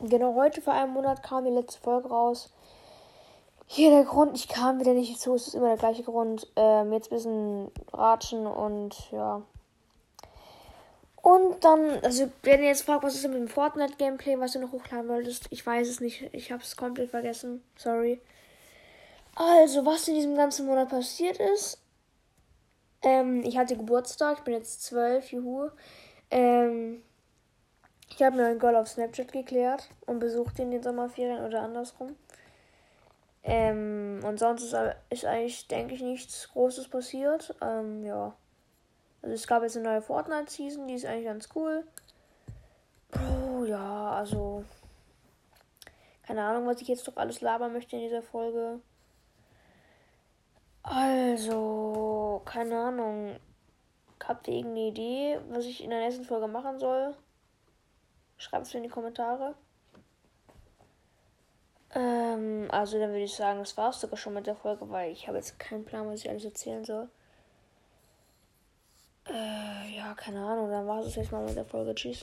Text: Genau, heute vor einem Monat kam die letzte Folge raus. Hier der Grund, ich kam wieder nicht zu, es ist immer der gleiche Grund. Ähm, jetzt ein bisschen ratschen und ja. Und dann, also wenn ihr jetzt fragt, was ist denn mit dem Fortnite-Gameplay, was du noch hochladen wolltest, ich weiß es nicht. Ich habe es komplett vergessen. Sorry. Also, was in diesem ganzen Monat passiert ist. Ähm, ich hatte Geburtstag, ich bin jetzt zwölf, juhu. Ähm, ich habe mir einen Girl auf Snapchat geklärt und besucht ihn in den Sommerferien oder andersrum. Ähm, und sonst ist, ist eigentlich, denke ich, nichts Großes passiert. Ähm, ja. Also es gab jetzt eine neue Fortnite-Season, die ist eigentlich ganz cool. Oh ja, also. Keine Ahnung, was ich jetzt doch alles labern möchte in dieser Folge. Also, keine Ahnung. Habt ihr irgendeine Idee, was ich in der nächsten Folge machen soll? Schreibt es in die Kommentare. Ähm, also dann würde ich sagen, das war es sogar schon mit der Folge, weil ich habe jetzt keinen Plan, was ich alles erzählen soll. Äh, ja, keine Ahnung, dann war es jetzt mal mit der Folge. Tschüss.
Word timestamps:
Genau, 0.00 0.34
heute 0.36 0.60
vor 0.60 0.74
einem 0.74 0.92
Monat 0.92 1.24
kam 1.24 1.44
die 1.44 1.50
letzte 1.50 1.80
Folge 1.80 2.08
raus. 2.08 2.52
Hier 3.66 3.90
der 3.90 4.04
Grund, 4.04 4.36
ich 4.36 4.48
kam 4.48 4.78
wieder 4.78 4.94
nicht 4.94 5.20
zu, 5.20 5.34
es 5.34 5.48
ist 5.48 5.54
immer 5.54 5.68
der 5.68 5.76
gleiche 5.76 6.04
Grund. 6.04 6.46
Ähm, 6.54 6.92
jetzt 6.92 7.10
ein 7.10 7.16
bisschen 7.16 7.70
ratschen 7.92 8.46
und 8.46 9.10
ja. 9.10 9.42
Und 11.20 11.64
dann, 11.64 11.98
also 12.04 12.30
wenn 12.44 12.60
ihr 12.60 12.68
jetzt 12.68 12.82
fragt, 12.82 13.02
was 13.02 13.16
ist 13.16 13.24
denn 13.24 13.32
mit 13.32 13.40
dem 13.40 13.48
Fortnite-Gameplay, 13.48 14.38
was 14.38 14.52
du 14.52 14.60
noch 14.60 14.70
hochladen 14.70 15.08
wolltest, 15.08 15.48
ich 15.50 15.66
weiß 15.66 15.88
es 15.88 16.00
nicht. 16.00 16.32
Ich 16.32 16.52
habe 16.52 16.62
es 16.62 16.76
komplett 16.76 17.10
vergessen. 17.10 17.64
Sorry. 17.76 18.20
Also, 19.34 19.84
was 19.84 20.06
in 20.06 20.14
diesem 20.14 20.36
ganzen 20.36 20.66
Monat 20.66 20.90
passiert 20.90 21.38
ist. 21.38 21.82
Ähm, 23.02 23.42
ich 23.44 23.58
hatte 23.58 23.76
Geburtstag, 23.76 24.38
ich 24.38 24.44
bin 24.44 24.54
jetzt 24.54 24.84
zwölf, 24.84 25.32
juhu. 25.32 25.70
Ähm, 26.30 27.02
ich 28.18 28.24
habe 28.24 28.36
mir 28.36 28.46
einen 28.46 28.58
Girl 28.58 28.74
auf 28.74 28.88
Snapchat 28.88 29.30
geklärt 29.30 29.90
und 30.04 30.18
besucht 30.18 30.58
ihn 30.58 30.64
in 30.64 30.70
den 30.72 30.82
Sommerferien 30.82 31.44
oder 31.44 31.62
andersrum. 31.62 32.16
Ähm, 33.44 34.18
und 34.24 34.40
sonst 34.40 34.64
ist, 34.64 34.76
ist 35.08 35.24
eigentlich, 35.24 35.68
denke 35.68 35.94
ich, 35.94 36.02
nichts 36.02 36.48
Großes 36.48 36.88
passiert. 36.88 37.54
Ähm, 37.62 38.02
ja. 38.02 38.34
Also 39.22 39.34
es 39.34 39.46
gab 39.46 39.62
jetzt 39.62 39.76
eine 39.76 39.88
neue 39.88 40.02
Fortnite-Season, 40.02 40.88
die 40.88 40.94
ist 40.94 41.06
eigentlich 41.06 41.26
ganz 41.26 41.48
cool. 41.54 41.86
Oh 43.14 43.64
ja, 43.64 44.10
also. 44.10 44.64
Keine 46.24 46.42
Ahnung, 46.42 46.66
was 46.66 46.82
ich 46.82 46.88
jetzt 46.88 47.06
doch 47.06 47.16
alles 47.18 47.40
labern 47.40 47.72
möchte 47.72 47.94
in 47.94 48.02
dieser 48.02 48.22
Folge. 48.22 48.80
Also, 50.82 52.42
keine 52.44 52.80
Ahnung. 52.80 53.36
Habt 54.24 54.48
ihr 54.48 54.54
irgendeine 54.54 54.88
Idee, 54.88 55.38
was 55.50 55.66
ich 55.66 55.84
in 55.84 55.90
der 55.90 56.00
nächsten 56.00 56.24
Folge 56.24 56.48
machen 56.48 56.80
soll? 56.80 57.14
Schreibt 58.38 58.66
es 58.66 58.74
in 58.74 58.84
die 58.84 58.88
Kommentare. 58.88 59.54
Ähm, 61.94 62.68
also 62.70 62.98
dann 62.98 63.10
würde 63.10 63.24
ich 63.24 63.34
sagen, 63.34 63.58
das 63.58 63.76
war 63.76 63.90
es 63.90 64.00
sogar 64.00 64.16
schon 64.16 64.34
mit 64.34 64.46
der 64.46 64.54
Folge, 64.54 64.88
weil 64.90 65.12
ich 65.12 65.26
habe 65.26 65.38
jetzt 65.38 65.58
keinen 65.58 65.84
Plan, 65.84 66.06
was 66.06 66.20
ich 66.20 66.30
alles 66.30 66.44
erzählen 66.44 66.84
soll. 66.84 67.08
Äh, 69.26 69.96
ja, 69.96 70.14
keine 70.14 70.40
Ahnung, 70.44 70.70
dann 70.70 70.86
war 70.86 71.00
es 71.00 71.14
jetzt 71.14 71.32
mal 71.32 71.44
mit 71.44 71.56
der 71.56 71.64
Folge. 71.64 71.94
Tschüss. 71.94 72.16